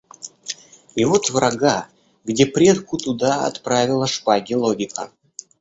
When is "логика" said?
4.55-5.11